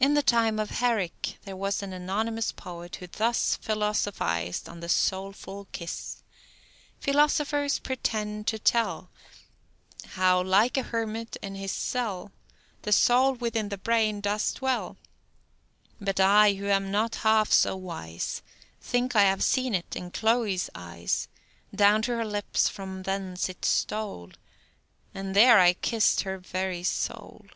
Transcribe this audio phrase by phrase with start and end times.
[0.00, 4.88] In the time of Herrick there was an anonymous poet who thus philosophized on the
[4.88, 6.24] "soulful kiss":
[6.98, 9.08] Philosophers pretend to tell
[10.04, 12.32] How, like a hermit in his cell,
[12.82, 14.96] The soul within the brain does dwell.
[16.00, 18.42] But I, who am not half so wise,
[18.80, 21.28] Think I have seen't in Chloe's eyes;
[21.72, 24.30] Down to her lips from thence it stole,
[25.14, 27.46] And there I kiss'd her very soul.